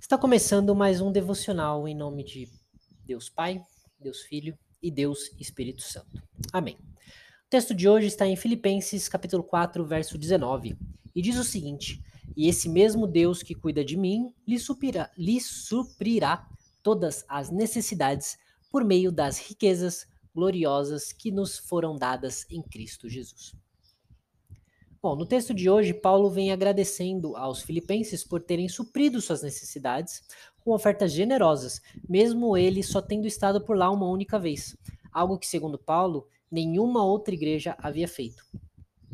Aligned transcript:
Está 0.00 0.16
começando 0.16 0.74
mais 0.76 1.00
um 1.00 1.10
devocional 1.10 1.86
em 1.86 1.94
nome 1.94 2.22
de 2.22 2.48
Deus 3.04 3.28
Pai, 3.28 3.60
Deus 3.98 4.20
Filho 4.22 4.56
e 4.80 4.92
Deus 4.92 5.30
Espírito 5.40 5.82
Santo. 5.82 6.22
Amém. 6.52 6.76
O 6.76 7.50
texto 7.50 7.74
de 7.74 7.88
hoje 7.88 8.06
está 8.06 8.24
em 8.24 8.36
Filipenses 8.36 9.08
capítulo 9.08 9.42
4, 9.42 9.84
verso 9.84 10.16
19, 10.16 10.78
e 11.14 11.20
diz 11.20 11.36
o 11.36 11.42
seguinte: 11.42 12.00
"E 12.36 12.48
esse 12.48 12.68
mesmo 12.68 13.08
Deus 13.08 13.42
que 13.42 13.56
cuida 13.56 13.84
de 13.84 13.96
mim 13.96 14.32
lhe 14.46 14.58
suprirá, 14.58 15.10
lhe 15.18 15.40
suprirá 15.40 16.48
todas 16.82 17.24
as 17.28 17.50
necessidades 17.50 18.38
por 18.70 18.84
meio 18.84 19.10
das 19.10 19.38
riquezas 19.38 20.06
gloriosas 20.32 21.12
que 21.12 21.32
nos 21.32 21.58
foram 21.58 21.96
dadas 21.96 22.46
em 22.48 22.62
Cristo 22.62 23.08
Jesus." 23.08 23.52
Bom, 25.08 25.16
no 25.16 25.24
texto 25.24 25.54
de 25.54 25.70
hoje, 25.70 25.94
Paulo 25.94 26.28
vem 26.28 26.52
agradecendo 26.52 27.34
aos 27.34 27.62
filipenses 27.62 28.22
por 28.22 28.42
terem 28.42 28.68
suprido 28.68 29.22
suas 29.22 29.42
necessidades 29.42 30.22
com 30.62 30.72
ofertas 30.72 31.12
generosas, 31.12 31.80
mesmo 32.06 32.58
ele 32.58 32.82
só 32.82 33.00
tendo 33.00 33.26
estado 33.26 33.58
por 33.58 33.74
lá 33.74 33.90
uma 33.90 34.06
única 34.06 34.38
vez, 34.38 34.76
algo 35.10 35.38
que, 35.38 35.46
segundo 35.46 35.78
Paulo, 35.78 36.28
nenhuma 36.50 37.06
outra 37.06 37.32
igreja 37.32 37.74
havia 37.78 38.06
feito. 38.06 38.44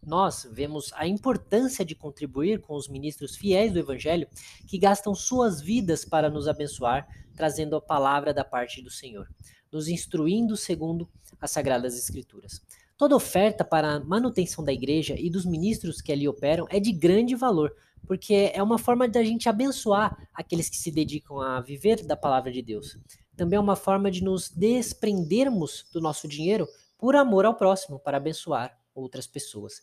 Nós 0.00 0.48
vemos 0.52 0.92
a 0.94 1.08
importância 1.08 1.84
de 1.84 1.96
contribuir 1.96 2.60
com 2.60 2.76
os 2.76 2.86
ministros 2.86 3.34
fiéis 3.34 3.72
do 3.72 3.80
Evangelho 3.80 4.28
que 4.68 4.78
gastam 4.78 5.12
suas 5.12 5.60
vidas 5.60 6.04
para 6.04 6.30
nos 6.30 6.46
abençoar, 6.46 7.08
trazendo 7.34 7.74
a 7.74 7.80
palavra 7.80 8.32
da 8.32 8.44
parte 8.44 8.80
do 8.80 8.92
Senhor, 8.92 9.28
nos 9.72 9.88
instruindo 9.88 10.56
segundo 10.56 11.08
as 11.40 11.50
Sagradas 11.50 11.98
Escrituras. 11.98 12.62
Toda 13.00 13.16
oferta 13.16 13.64
para 13.64 13.94
a 13.94 14.00
manutenção 14.00 14.62
da 14.62 14.74
igreja 14.74 15.16
e 15.18 15.30
dos 15.30 15.46
ministros 15.46 16.02
que 16.02 16.12
ali 16.12 16.28
operam 16.28 16.66
é 16.68 16.78
de 16.78 16.92
grande 16.92 17.34
valor, 17.34 17.74
porque 18.06 18.52
é 18.52 18.62
uma 18.62 18.76
forma 18.76 19.08
da 19.08 19.24
gente 19.24 19.48
abençoar 19.48 20.28
aqueles 20.34 20.68
que 20.68 20.76
se 20.76 20.90
dedicam 20.90 21.40
a 21.40 21.62
viver 21.62 22.04
da 22.04 22.14
palavra 22.14 22.52
de 22.52 22.60
Deus. 22.60 22.98
Também 23.34 23.56
é 23.56 23.60
uma 23.60 23.74
forma 23.74 24.10
de 24.10 24.22
nos 24.22 24.50
desprendermos 24.50 25.86
do 25.90 25.98
nosso 25.98 26.28
dinheiro 26.28 26.68
por 26.98 27.16
amor 27.16 27.46
ao 27.46 27.54
próximo, 27.54 27.98
para 27.98 28.18
abençoar 28.18 28.78
outras 28.94 29.26
pessoas. 29.26 29.80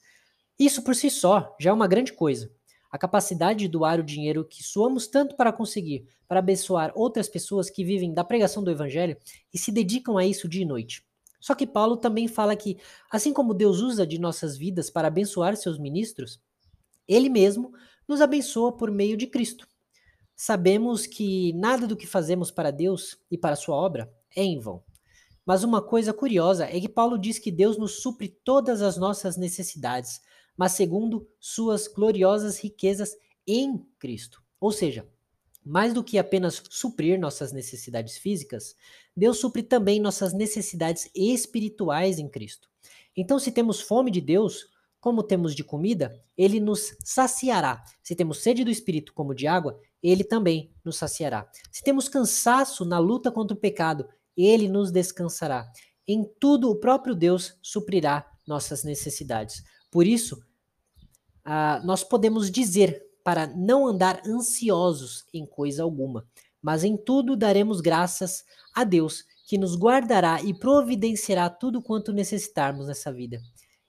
Isso 0.59 0.83
por 0.83 0.95
si 0.95 1.09
só 1.09 1.55
já 1.59 1.71
é 1.71 1.73
uma 1.73 1.87
grande 1.87 2.13
coisa. 2.13 2.51
A 2.91 2.99
capacidade 2.99 3.61
de 3.61 3.67
doar 3.67 3.99
o 3.99 4.03
dinheiro 4.03 4.45
que 4.45 4.61
suamos 4.61 5.07
tanto 5.07 5.35
para 5.35 5.51
conseguir, 5.51 6.07
para 6.27 6.37
abençoar 6.37 6.91
outras 6.93 7.27
pessoas 7.27 7.67
que 7.67 7.83
vivem 7.83 8.13
da 8.13 8.23
pregação 8.23 8.63
do 8.63 8.69
evangelho 8.69 9.17
e 9.51 9.57
se 9.57 9.71
dedicam 9.71 10.19
a 10.19 10.23
isso 10.23 10.47
dia 10.47 10.61
e 10.61 10.65
noite. 10.67 11.07
Só 11.39 11.53
que 11.53 11.67
Paulo 11.67 11.97
também 11.97 12.27
fala 12.27 12.55
que, 12.55 12.77
assim 13.11 13.31
como 13.31 13.53
Deus 13.53 13.79
usa 13.79 14.05
de 14.05 14.19
nossas 14.19 14.57
vidas 14.57 14.89
para 14.89 15.07
abençoar 15.07 15.55
seus 15.55 15.77
ministros, 15.77 16.41
ele 17.07 17.29
mesmo 17.29 17.71
nos 18.07 18.21
abençoa 18.21 18.75
por 18.75 18.91
meio 18.91 19.15
de 19.15 19.27
Cristo. 19.27 19.67
Sabemos 20.35 21.07
que 21.07 21.53
nada 21.53 21.87
do 21.87 21.95
que 21.95 22.05
fazemos 22.05 22.51
para 22.51 22.71
Deus 22.71 23.17
e 23.29 23.37
para 23.37 23.55
sua 23.55 23.75
obra 23.75 24.13
é 24.35 24.43
em 24.43 24.59
vão. 24.59 24.83
Mas 25.45 25.63
uma 25.63 25.81
coisa 25.81 26.13
curiosa 26.13 26.65
é 26.65 26.79
que 26.79 26.89
Paulo 26.89 27.17
diz 27.17 27.39
que 27.39 27.51
Deus 27.51 27.77
nos 27.77 28.01
supre 28.01 28.27
todas 28.27 28.81
as 28.81 28.97
nossas 28.97 29.37
necessidades, 29.37 30.19
mas 30.57 30.73
segundo 30.73 31.27
suas 31.39 31.87
gloriosas 31.87 32.59
riquezas 32.59 33.15
em 33.47 33.77
Cristo. 33.97 34.43
Ou 34.59 34.71
seja, 34.71 35.07
mais 35.67 35.93
do 35.93 36.03
que 36.03 36.17
apenas 36.17 36.63
suprir 36.69 37.19
nossas 37.19 37.51
necessidades 37.51 38.17
físicas, 38.17 38.75
Deus 39.15 39.39
supre 39.39 39.61
também 39.61 39.99
nossas 39.99 40.33
necessidades 40.33 41.09
espirituais 41.13 42.19
em 42.19 42.29
Cristo. 42.29 42.69
Então, 43.15 43.37
se 43.37 43.51
temos 43.51 43.81
fome 43.81 44.09
de 44.09 44.21
Deus, 44.21 44.67
como 44.99 45.23
temos 45.23 45.55
de 45.55 45.63
comida, 45.63 46.19
ele 46.37 46.59
nos 46.59 46.95
saciará. 47.03 47.83
Se 48.01 48.15
temos 48.15 48.39
sede 48.39 48.63
do 48.63 48.71
Espírito, 48.71 49.13
como 49.13 49.33
de 49.33 49.47
água, 49.47 49.79
ele 50.01 50.23
também 50.23 50.71
nos 50.83 50.97
saciará. 50.97 51.49
Se 51.71 51.83
temos 51.83 52.07
cansaço 52.07 52.85
na 52.85 52.99
luta 52.99 53.31
contra 53.31 53.55
o 53.55 53.59
pecado, 53.59 54.07
ele 54.35 54.67
nos 54.67 54.91
descansará. 54.91 55.69
Em 56.07 56.23
tudo, 56.39 56.69
o 56.69 56.75
próprio 56.75 57.15
Deus 57.15 57.57
suprirá 57.61 58.25
nossas 58.47 58.83
necessidades. 58.83 59.63
Por 59.91 60.05
isso, 60.05 60.35
uh, 61.45 61.85
nós 61.85 62.03
podemos 62.03 62.49
dizer 62.49 63.06
para 63.27 63.45
não 63.45 63.85
andar 63.85 64.21
ansiosos 64.25 65.25
em 65.33 65.45
coisa 65.45 65.83
alguma, 65.83 66.25
mas 66.61 66.85
em 66.85 66.95
tudo 66.95 67.35
daremos 67.35 67.81
graças 67.81 68.45
a 68.73 68.85
Deus, 68.85 69.25
que 69.45 69.57
nos 69.57 69.75
guardará 69.75 70.41
e 70.41 70.53
providenciará 70.53 71.49
tudo 71.49 71.81
quanto 71.81 72.13
necessitarmos 72.13 72.87
nessa 72.87 73.11
vida. 73.11 73.41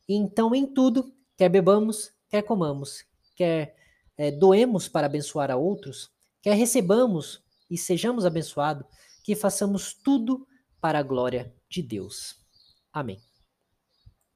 Então, 0.09 0.53
em 0.57 0.67
tudo, 0.67 1.15
quer 1.37 1.49
bebamos, 1.49 2.11
quer 2.29 2.43
comamos, 2.43 3.05
quer 3.37 3.77
é, 4.17 4.33
doemos 4.33 4.89
para 4.89 5.07
abençoar 5.07 5.53
a 5.53 5.57
outros, 5.57 6.11
quer 6.43 6.57
recebamos 6.57 7.41
e 7.71 7.79
sejamos 7.79 8.27
abençoados, 8.27 8.85
que 9.23 9.37
façamos 9.37 9.95
tudo 9.95 10.49
para 10.81 10.99
a 10.99 11.03
glória 11.05 11.55
de 11.71 11.81
Deus. 11.81 12.35
Amém. 12.93 13.28